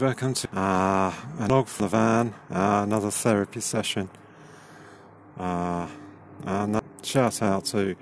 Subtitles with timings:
[0.00, 4.08] Welcome to uh, a log from the van, uh, another therapy session.
[5.38, 5.86] Uh,
[6.46, 7.94] and shout out to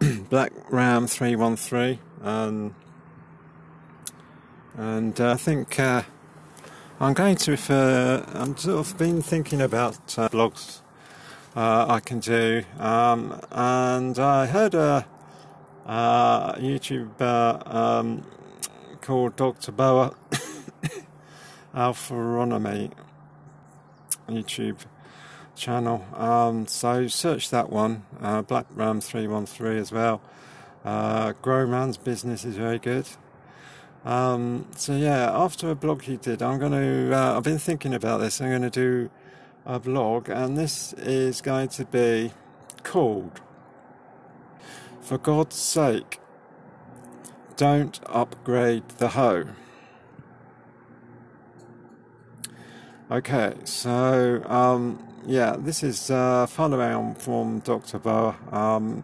[0.28, 1.98] Black Ram 313.
[2.20, 2.74] And,
[4.76, 6.02] and uh, I think uh,
[7.00, 10.82] I'm going to refer, I'm sort of been thinking about uh, blogs
[11.56, 12.64] uh, I can do.
[12.78, 15.06] Um, and I heard a,
[15.86, 18.26] a YouTuber um,
[19.00, 19.72] called Dr.
[19.72, 20.14] Boa.
[21.74, 22.92] Alpharonomy
[24.28, 24.78] YouTube
[25.54, 26.04] channel.
[26.14, 30.20] Um, so search that one, uh, Black Ram 313 as well.
[30.84, 33.06] Uh, Grow Man's business is very good.
[34.04, 37.14] Um, so yeah, after a blog he did, I'm going to.
[37.14, 38.40] Uh, I've been thinking about this.
[38.40, 39.10] I'm going to do
[39.66, 42.32] a blog, and this is going to be
[42.82, 43.42] called
[45.02, 46.18] "For God's Sake,
[47.56, 49.48] Don't Upgrade the Hoe."
[53.10, 57.98] Okay, so um, yeah, this is uh, following from Dr.
[57.98, 59.02] Boa, um,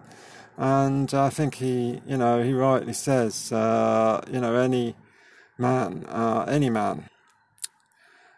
[0.57, 4.95] and I think he, you know, he rightly says, uh, you know, any
[5.59, 7.09] man, uh, any man,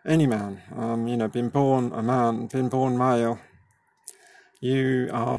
[0.07, 3.39] any man, um, you know, been born a man, been born male,
[4.63, 5.39] you are,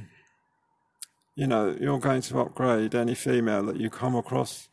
[1.36, 4.70] you know, you're going to upgrade any female that you come across.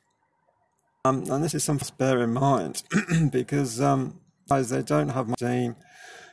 [1.06, 2.82] Um, and this is something to bear in mind
[3.30, 5.76] because um, they don't have much team.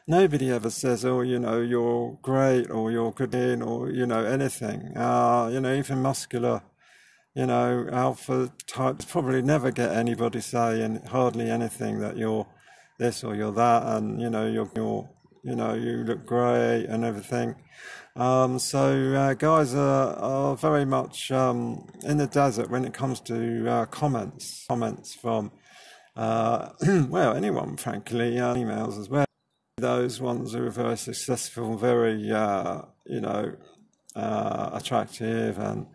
[0.07, 4.23] Nobody ever says, "Oh, you know, you're great," or "You're good in," or you know,
[4.23, 4.95] anything.
[4.97, 6.61] Uh, you know, even muscular,
[7.35, 12.45] you know, alpha types probably never get anybody saying hardly anything that you're
[12.99, 15.09] this or you're that, and you know, you're, you're
[15.43, 17.55] you know, you look great and everything.
[18.15, 23.19] Um, so uh, guys are, are very much um, in the desert when it comes
[23.21, 25.51] to uh, comments, comments from
[26.15, 26.69] uh,
[27.09, 29.25] well, anyone, frankly, uh, emails as well.
[29.77, 33.55] Those ones who are very successful, very, uh, you know,
[34.15, 35.87] uh, attractive and,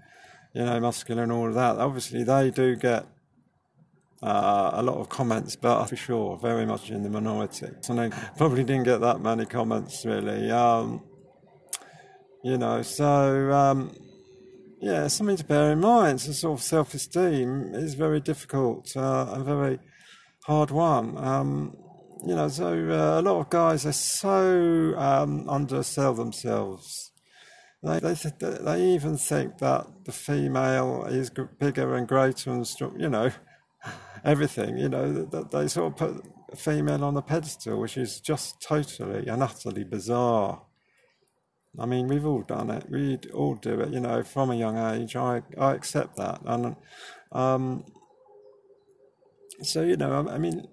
[0.54, 1.76] you know, muscular and all of that.
[1.76, 3.06] Obviously, they do get
[4.22, 7.68] uh, a lot of comments, but for sure, very much in the minority.
[7.80, 10.50] So I probably didn't get that many comments, really.
[10.50, 11.02] Um,
[12.42, 13.52] you know, so.
[13.52, 13.94] Um,
[14.80, 16.20] yeah, something to bear in mind.
[16.20, 19.80] So sort of self-esteem is very difficult uh, and very
[20.48, 21.16] hard one.
[21.18, 21.76] Um,
[22.26, 27.12] you know, so uh, a lot of guys are so um, undersell themselves.
[27.82, 32.98] They, they they even think that the female is bigger and greater and strong.
[32.98, 33.30] You know,
[34.24, 34.78] everything.
[34.78, 38.60] You know that they sort of put a female on a pedestal, which is just
[38.60, 40.62] totally and utterly bizarre.
[41.78, 42.86] I mean, we've all done it.
[42.90, 43.92] We all do it.
[43.92, 45.14] You know, from a young age.
[45.14, 46.74] I I accept that, and
[47.30, 47.84] um,
[49.62, 50.66] so you know, I mean,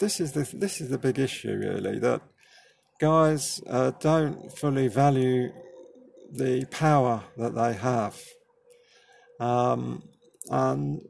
[0.00, 2.22] this is the this is the big issue really that
[3.00, 5.50] guys uh, don't fully value
[6.32, 8.20] the power that they have,
[9.40, 10.02] um,
[10.50, 11.00] and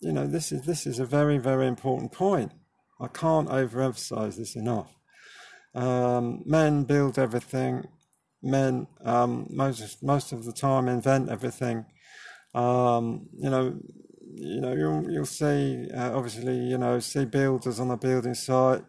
[0.00, 2.52] you know, this is this is a very very important point.
[3.00, 4.94] I can't overemphasize this enough.
[5.74, 7.84] Um, men build everything.
[8.42, 11.86] Men um, most most of the time invent everything.
[12.54, 13.78] Um, you know,
[14.34, 18.82] you know, you'll, you'll see, uh, obviously, you know, see builders on a building site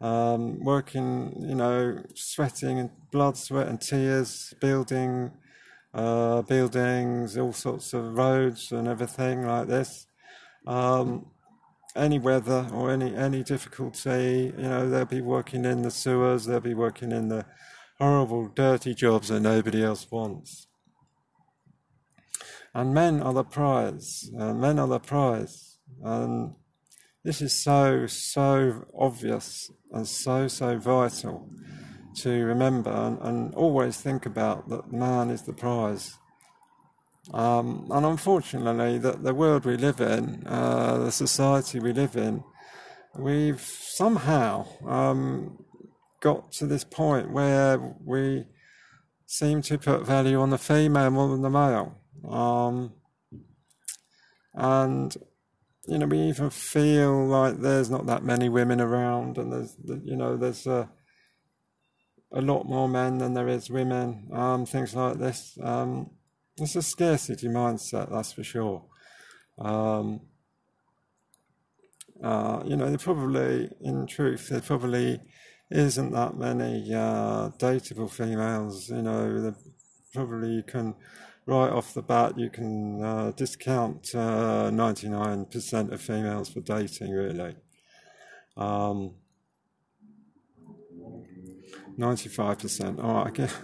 [0.00, 5.32] um, working, you know, sweating and blood, sweat, and tears, building
[5.94, 10.06] uh, buildings, all sorts of roads and everything like this.
[10.66, 11.26] Um,
[11.94, 16.60] any weather or any any difficulty, you know, they'll be working in the sewers, they'll
[16.60, 17.46] be working in the
[17.98, 20.66] horrible, dirty jobs that nobody else wants.
[22.76, 24.30] And men are the prize.
[24.38, 25.78] Uh, men are the prize.
[26.04, 26.54] And
[27.24, 31.48] this is so, so obvious and so, so vital
[32.16, 36.18] to remember and, and always think about that man is the prize.
[37.32, 42.44] Um, and unfortunately, that the world we live in, uh, the society we live in,
[43.18, 45.64] we've somehow um,
[46.20, 48.44] got to this point where we
[49.24, 52.02] seem to put value on the female more than the male.
[52.28, 52.92] Um,
[54.54, 55.16] and
[55.86, 60.16] you know, we even feel like there's not that many women around, and there's you
[60.16, 60.90] know there's a,
[62.32, 64.28] a lot more men than there is women.
[64.32, 65.56] Um, things like this.
[65.62, 66.10] Um,
[66.58, 68.84] it's a scarcity mindset, that's for sure.
[69.58, 70.22] Um,
[72.22, 75.20] uh, you know, there probably, in truth, there probably
[75.70, 78.88] isn't that many uh, dateable females.
[78.88, 79.54] You know,
[80.16, 80.94] probably you can
[81.44, 87.54] right off the bat, you can uh, discount uh, 99% of females for dating, really.
[88.56, 89.14] Um,
[91.98, 93.02] 95%.
[93.02, 93.60] All right, I give,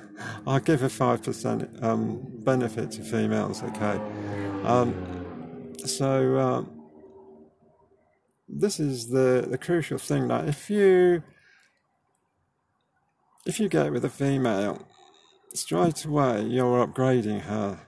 [0.46, 4.00] I'll give a 5% um, benefit to females, okay?
[4.64, 6.64] Um, so, uh,
[8.48, 11.22] this is the, the crucial thing that if you
[13.44, 14.86] if you get with a female,
[15.54, 17.80] straight away you're upgrading her.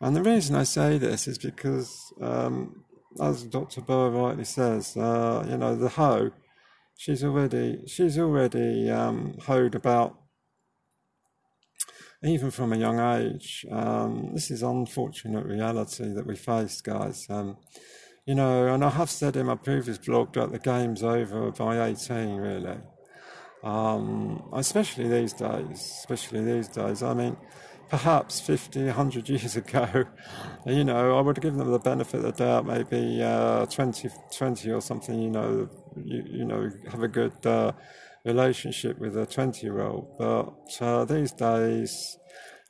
[0.00, 2.84] And the reason I say this is because, um,
[3.20, 3.82] as Dr.
[3.82, 6.30] Boer rightly says, uh, you know, the hoe
[7.00, 10.16] she's already she's already um, hoed about
[12.22, 13.64] even from a young age.
[13.70, 17.26] Um, this is unfortunate reality that we face, guys.
[17.30, 17.56] Um,
[18.26, 21.88] you know, and I have said in my previous blog that the game's over by
[21.88, 22.76] 18, really.
[23.62, 27.02] Um, especially these days, especially these days.
[27.02, 27.36] I mean,
[27.90, 30.04] perhaps 50, 100 years ago,
[30.64, 34.08] you know, I would have given them the benefit of the doubt, maybe uh, 20,
[34.36, 37.72] 20 or something, you know, you, you know, have a good uh,
[38.24, 40.16] relationship with a 20 year old.
[40.18, 42.16] But uh, these days,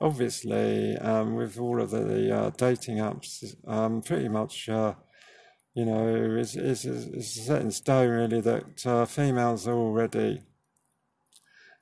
[0.01, 4.95] obviously, um, with all of the uh, dating apps, um, pretty much, uh,
[5.75, 10.43] you know, is, is, is set in stone really that uh, females are already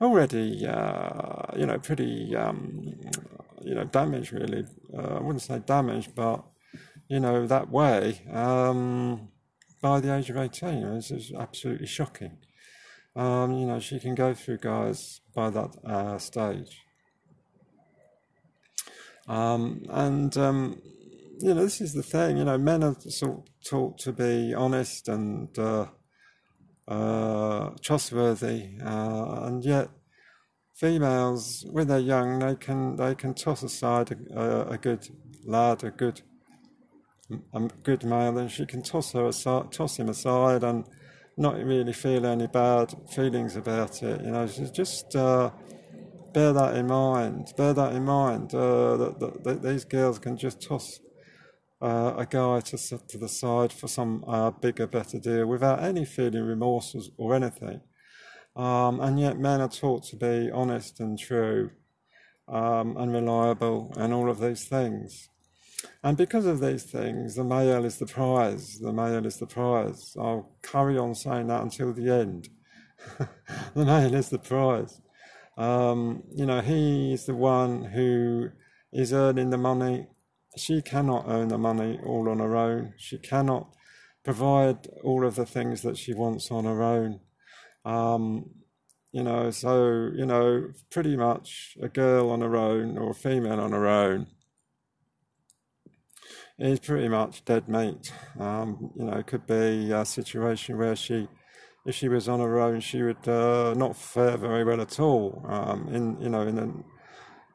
[0.01, 2.95] already, uh, you know, pretty, um,
[3.61, 4.65] you know, damaged really.
[4.93, 6.43] Uh, I wouldn't say damaged, but,
[7.07, 9.29] you know, that way um,
[9.81, 10.69] by the age of 18.
[10.69, 12.37] It's, it's absolutely shocking.
[13.15, 16.81] Um, you know, she can go through guys by that uh, stage.
[19.27, 20.81] Um, and, um,
[21.39, 24.53] you know, this is the thing, you know, men are sort of taught to be
[24.53, 25.85] honest and, uh,
[26.89, 29.89] uh, trustworthy, uh, and yet
[30.75, 35.07] females, when they're young, they can they can toss aside a, a good
[35.45, 36.21] lad, a good
[37.53, 40.85] a good male, and she can toss her aside, toss him aside, and
[41.37, 44.21] not really feel any bad feelings about it.
[44.21, 45.51] You know, just uh,
[46.33, 47.53] bear that in mind.
[47.55, 48.53] Bear that in mind.
[48.53, 50.99] Uh, that, that, that, these girls can just toss
[51.81, 55.81] uh, a guy to, sit to the side for some uh, bigger, better deal without
[55.81, 57.81] any feeling remorse or anything.
[58.55, 61.71] Um, and yet, men are taught to be honest and true
[62.47, 65.29] um, and reliable and all of these things.
[66.03, 68.79] And because of these things, the male is the prize.
[68.79, 70.15] The male is the prize.
[70.19, 72.49] I'll carry on saying that until the end.
[73.73, 75.01] the male is the prize.
[75.57, 78.49] Um, you know, he is the one who
[78.91, 80.07] is earning the money
[80.57, 82.93] she cannot earn the money all on her own.
[82.97, 83.73] She cannot
[84.23, 87.19] provide all of the things that she wants on her own.
[87.85, 88.51] Um,
[89.11, 93.59] you know, so, you know, pretty much a girl on her own or a female
[93.59, 94.27] on her own
[96.59, 98.11] is pretty much dead meat.
[98.39, 101.27] Um, you know, it could be a situation where she,
[101.85, 105.43] if she was on her own, she would uh, not fare very well at all.
[105.47, 106.83] Um, in you know, in an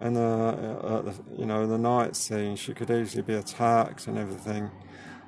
[0.00, 4.18] and the, uh, the, you know the night scene she could easily be attacked and
[4.18, 4.70] everything.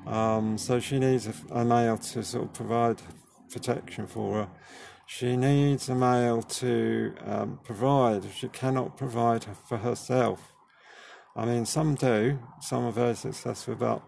[0.07, 3.03] Um, so she needs a, a, male to sort of provide
[3.51, 4.49] protection for her.
[5.07, 8.23] She needs a male to um, provide.
[8.33, 10.53] She cannot provide for herself.
[11.35, 12.39] I mean some do.
[12.61, 14.03] Some are very successful but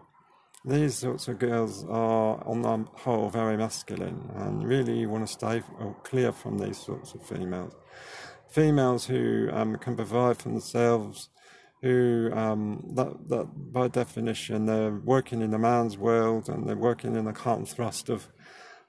[0.65, 5.31] these sorts of girls are on the whole very masculine and really you want to
[5.31, 5.63] stay
[6.03, 7.73] clear from these sorts of females
[8.49, 11.29] females who um, can provide for themselves,
[11.81, 17.15] who um, that, that by definition they're working in the man's world and they're working
[17.15, 18.27] in the and thrust of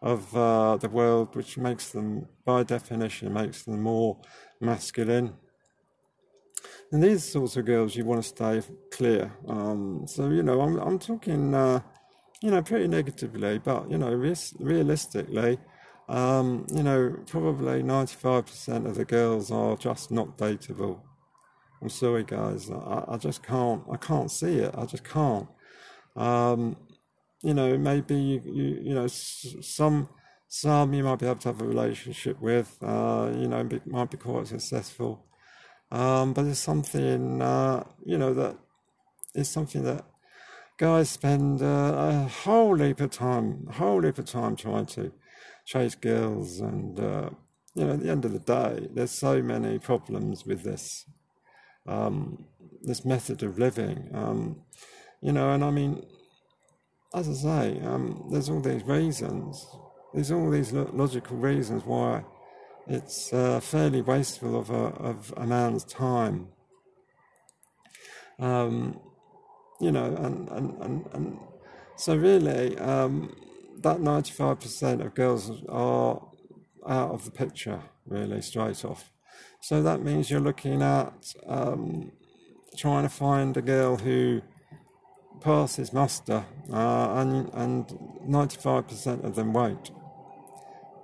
[0.02, 4.18] of uh, the world, which makes them by definition makes them more
[4.60, 5.34] masculine.
[6.90, 9.30] And these sorts of girls you want to stay clear.
[9.46, 11.54] Um, so you know I'm I'm talking.
[11.54, 11.80] Uh,
[12.40, 14.10] you know, pretty negatively, but you know,
[14.58, 15.58] realistically,
[16.10, 21.00] um, you know, probably 95% of the girls are just not dateable.
[21.80, 22.68] I'm sorry, guys.
[22.68, 23.84] I, I just can't.
[23.90, 24.74] I can't see it.
[24.76, 25.46] I just can't.
[26.16, 26.76] Um,
[27.42, 30.08] you know, maybe you, you, you know, some
[30.48, 32.76] some you might be able to have a relationship with.
[32.82, 35.24] Uh, you know, be, might be quite successful.
[35.92, 38.56] Um, but it's something, uh, you know, that
[39.34, 40.04] is something that
[40.76, 45.12] guys spend uh, a whole heap of time, a whole heap of time trying to
[45.64, 47.30] chase girls, and uh,
[47.74, 51.06] you know, at the end of the day, there's so many problems with this
[51.86, 52.46] um,
[52.82, 54.10] this method of living.
[54.14, 54.62] Um,
[55.20, 56.04] you know, and I mean,
[57.14, 59.66] as I say, um, there's all these reasons.
[60.14, 62.24] There's all these lo- logical reasons why
[62.86, 66.48] it's uh, fairly wasteful of a of a man's time.
[68.38, 69.00] Um,
[69.80, 71.38] you know, and and and, and
[71.96, 73.34] so really, um,
[73.82, 76.22] that 95% of girls are
[76.88, 79.10] out of the picture, really, straight off.
[79.60, 82.12] So that means you're looking at um,
[82.76, 84.42] trying to find a girl who
[85.40, 87.86] passes muster, uh, and and
[88.26, 89.90] 95% of them won't.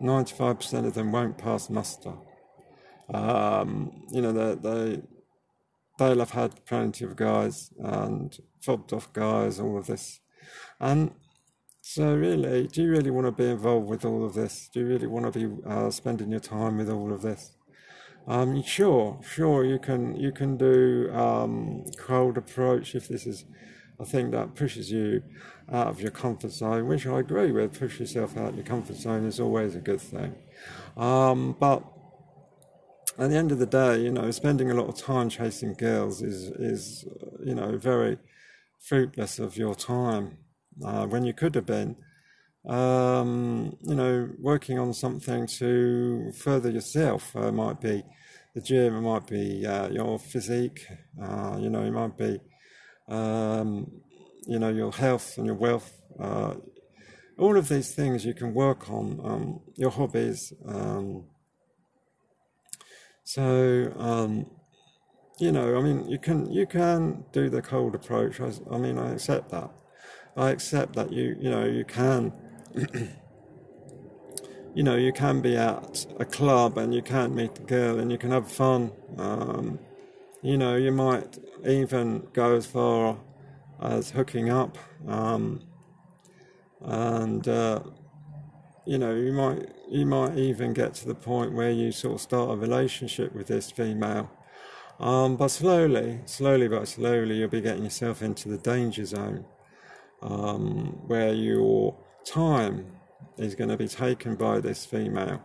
[0.00, 2.12] 95% of them won't pass muster.
[3.12, 5.02] Um, you know, they, they,
[5.98, 10.20] they'll have had plenty of guys and fobbed off guys, all of this.
[10.80, 11.12] And
[11.88, 14.68] so, really, do you really want to be involved with all of this?
[14.72, 17.52] Do you really want to be uh, spending your time with all of this?
[18.26, 23.44] Um, sure, sure, you can you can do um, cold approach if this is
[24.00, 25.22] a thing that pushes you
[25.70, 27.78] out of your comfort zone, which I agree with.
[27.78, 30.34] Push yourself out of your comfort zone is always a good thing.
[30.96, 31.84] Um, but
[33.16, 36.20] at the end of the day, you know, spending a lot of time chasing girls
[36.20, 37.04] is is
[37.44, 38.18] you know very
[38.80, 40.38] fruitless of your time
[40.84, 41.96] uh, when you could have been,
[42.66, 47.34] um, you know, working on something to further yourself.
[47.36, 48.02] Uh, might be
[48.54, 50.86] the gym, it might be uh, your physique,
[51.22, 52.40] uh, you know, it might be,
[53.08, 54.00] um,
[54.46, 55.92] you know, your health and your wealth.
[56.18, 56.54] Uh,
[57.38, 60.52] all of these things you can work on, um, your hobbies.
[60.66, 61.24] Um,
[63.24, 64.46] so, um,
[65.38, 68.40] you know, I mean, you can you can do the cold approach.
[68.40, 69.70] I, I mean, I accept that.
[70.36, 72.32] I accept that you you know you can
[74.74, 78.12] you know you can be at a club and you can meet a girl and
[78.12, 78.92] you can have fun.
[79.16, 79.78] Um,
[80.42, 83.18] you know you might even go as far
[83.80, 84.76] as hooking up,
[85.08, 85.62] um,
[86.82, 87.80] and uh,
[88.84, 92.20] you know you might you might even get to the point where you sort of
[92.20, 94.30] start a relationship with this female.
[95.00, 99.44] Um, but slowly, slowly but slowly, you'll be getting yourself into the danger zone
[100.22, 102.86] um, where your time
[103.38, 105.42] is going to be taken by this female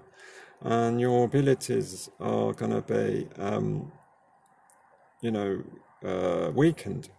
[0.62, 3.92] and your abilities are going to be, um,
[5.22, 5.64] you know,
[6.06, 7.10] uh, weakened.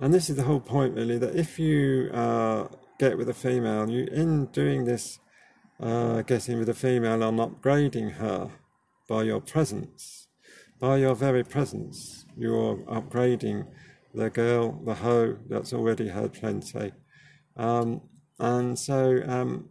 [0.00, 3.88] And this is the whole point, really, that if you uh, get with a female,
[3.88, 5.18] you in doing this,
[5.80, 8.50] uh, getting with a female and upgrading her
[9.08, 10.28] by your presence,
[10.78, 13.66] by your very presence, you're upgrading
[14.14, 16.92] the girl, the hoe that's already had plenty.
[17.56, 18.02] Um,
[18.38, 19.70] and so, um,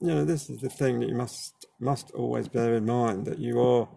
[0.00, 3.38] you know, this is the thing that you must must always bear in mind that
[3.38, 3.88] you are,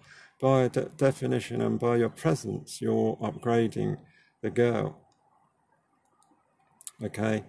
[0.42, 3.98] by de- definition and by your presence, you're upgrading
[4.42, 5.00] the girl.
[7.01, 7.44] Okay,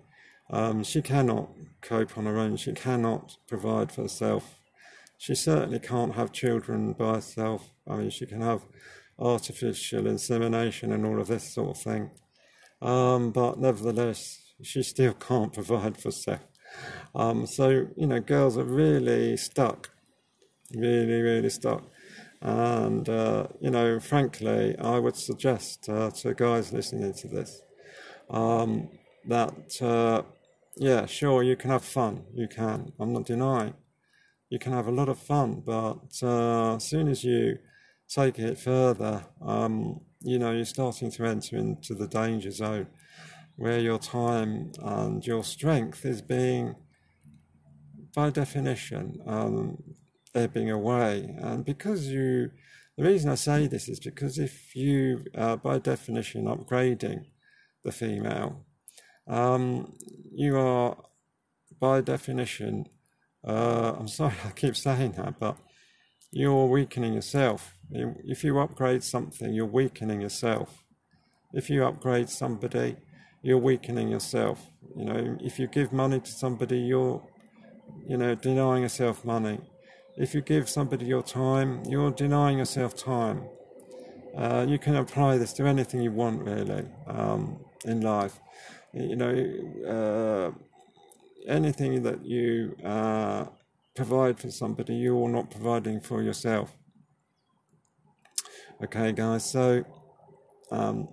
[0.50, 1.50] um, she cannot
[1.80, 2.56] cope on her own.
[2.56, 4.58] She cannot provide for herself.
[5.18, 7.70] She certainly can't have children by herself.
[7.88, 8.62] I mean, she can have
[9.18, 12.10] artificial insemination and all of this sort of thing.
[12.82, 16.40] Um, but nevertheless, she still can't provide for herself.
[17.14, 19.90] Um, so, you know, girls are really stuck,
[20.74, 21.82] really, really stuck.
[22.40, 27.62] And, uh, you know, frankly, I would suggest uh, to guys listening to this
[28.28, 28.90] um,
[29.28, 30.22] that, uh,
[30.76, 32.24] yeah, sure, you can have fun.
[32.34, 32.92] You can.
[32.98, 33.74] I'm not denying.
[34.50, 37.58] You can have a lot of fun, but uh, as soon as you
[38.08, 42.86] take it further, um, you know, you're starting to enter into the danger zone
[43.56, 46.74] where your time and your strength is being,
[48.14, 49.82] by definition, um,
[50.34, 51.36] ebbing away.
[51.38, 52.50] And because you,
[52.96, 57.26] the reason I say this is because if you, uh, by definition, upgrading
[57.84, 58.64] the female,
[59.28, 59.94] um,
[60.32, 60.96] you are,
[61.80, 62.86] by definition,
[63.46, 65.56] uh, I'm sorry I keep saying that, but
[66.34, 67.76] you're weakening yourself.
[67.92, 70.82] If you upgrade something, you're weakening yourself.
[71.52, 72.96] If you upgrade somebody,
[73.40, 74.66] you're weakening yourself.
[74.96, 77.22] You know, if you give money to somebody, you're,
[78.08, 79.60] you know, denying yourself money.
[80.16, 83.44] If you give somebody your time, you're denying yourself time.
[84.36, 88.40] Uh, you can apply this to anything you want, really, um, in life.
[88.92, 89.34] You know,
[89.96, 90.50] uh,
[91.46, 93.44] anything that you uh,
[93.94, 96.76] provide for somebody, you're not providing for yourself.
[98.82, 99.48] Okay, guys.
[99.48, 99.84] So,
[100.70, 101.08] um,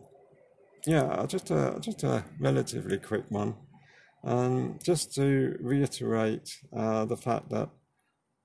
[0.86, 3.56] yeah, just a just a relatively quick one,
[4.24, 7.70] um, just to reiterate uh, the fact that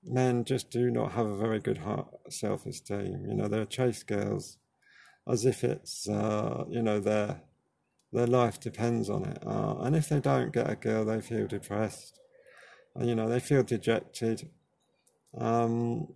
[0.03, 1.81] men just do not have a very good
[2.29, 3.25] self-esteem.
[3.27, 4.57] You know, they're chase girls,
[5.27, 7.41] as if it's uh, you know their
[8.13, 9.39] their life depends on it.
[9.45, 12.19] Uh, and if they don't get a girl, they feel depressed
[13.01, 14.49] you know, they feel dejected.
[15.37, 16.07] Um,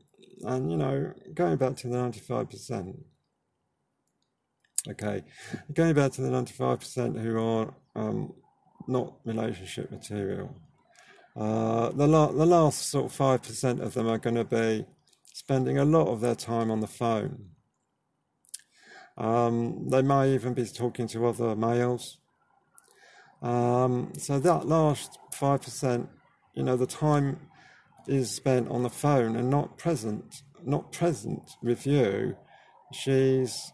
[0.44, 2.98] and, you know, going back to the 95%,
[4.90, 5.24] okay,
[5.74, 8.34] going back to the 95% who are um,
[8.88, 10.56] not relationship material.
[11.36, 14.86] Uh, the, la- the last sort of 5% of them are going to be
[15.34, 17.48] spending a lot of their time on the phone.
[19.18, 22.18] Um, they may even be talking to other males.
[23.42, 26.08] Um, so that last 5%,
[26.54, 27.40] you know, the time
[28.08, 32.36] is spent on the phone and not present, not present with you.
[32.94, 33.72] She's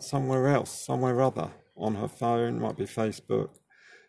[0.00, 3.50] somewhere else, somewhere other on her phone, might be Facebook,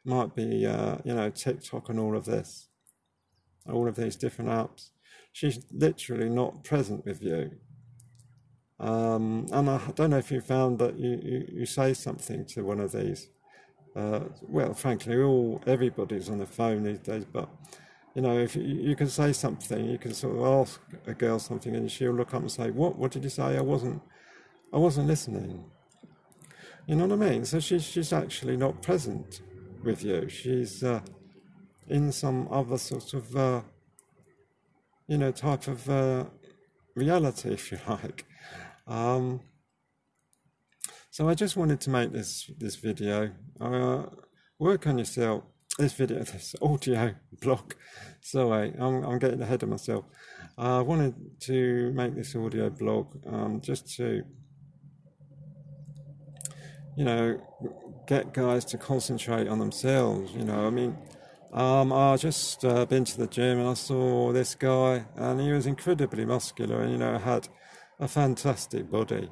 [0.03, 2.67] might be, uh, you know, TikTok and all of this,
[3.71, 4.89] all of these different apps.
[5.31, 7.51] She's literally not present with you.
[8.79, 12.63] Um, and I don't know if you found that you, you, you say something to
[12.63, 13.29] one of these.
[13.95, 17.49] Uh, well, frankly, all everybody's on the phone these days, but
[18.19, 21.73] you know, if you, can say something, you can sort of ask a girl something,
[21.73, 22.97] and she'll look up and say, "What?
[22.97, 23.57] What did you say?
[23.57, 24.01] I wasn't,
[24.73, 25.63] I wasn't listening."
[26.85, 27.45] You know what I mean?
[27.45, 29.39] So she's she's actually not present
[29.85, 30.27] with you.
[30.27, 30.99] She's uh,
[31.87, 33.61] in some other sort of, uh,
[35.07, 36.25] you know, type of uh,
[36.95, 38.25] reality, if you like.
[38.85, 39.39] Um,
[41.09, 43.31] so I just wanted to make this this video.
[43.61, 44.07] Uh,
[44.59, 45.45] work on yourself.
[45.79, 47.71] This video, this audio blog.
[48.19, 50.03] Sorry, I'm I'm getting ahead of myself.
[50.57, 51.13] I wanted
[51.47, 54.25] to make this audio blog um, just to
[56.97, 57.39] you know,
[58.07, 60.33] get guys to concentrate on themselves.
[60.33, 60.97] You know, I mean,
[61.53, 65.53] um, I just uh, been to the gym and I saw this guy, and he
[65.53, 67.47] was incredibly muscular, and you know, had
[68.01, 69.29] a fantastic body.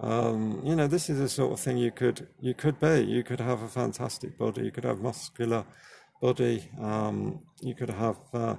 [0.00, 3.04] Um, you know, this is the sort of thing you could you could be.
[3.04, 4.62] You could have a fantastic body.
[4.64, 5.64] You could have muscular
[6.20, 6.68] body.
[6.80, 8.56] Um, you could have uh,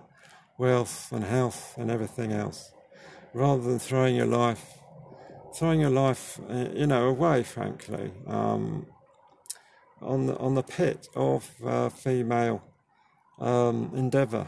[0.58, 2.72] wealth and health and everything else,
[3.34, 4.76] rather than throwing your life
[5.56, 8.86] throwing your life, uh, you know, away, frankly, um,
[10.02, 12.62] on the on the pit of uh, female
[13.40, 14.48] um, endeavour.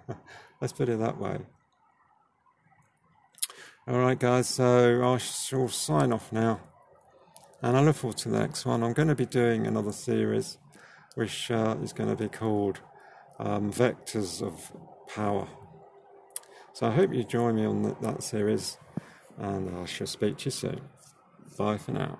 [0.60, 1.38] Let's put it that way.
[3.88, 4.48] All right, guys.
[4.48, 6.60] So I shall sign off now,
[7.62, 8.84] and I look forward to the next one.
[8.84, 10.58] I'm going to be doing another series,
[11.16, 12.78] which uh, is going to be called
[13.40, 14.70] um, Vectors of
[15.12, 15.48] Power.
[16.74, 18.78] So I hope you join me on that series
[19.36, 20.80] and I shall speak to you soon.
[21.58, 22.18] Bye for now.